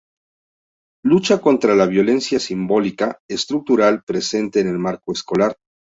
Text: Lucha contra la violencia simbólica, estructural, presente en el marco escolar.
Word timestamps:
Lucha 1.05 1.39
contra 1.39 1.75
la 1.75 1.85
violencia 1.85 2.39
simbólica, 2.39 3.19
estructural, 3.29 4.03
presente 4.03 4.59
en 4.61 4.67
el 4.69 4.79
marco 4.79 5.13
escolar. 5.13 5.55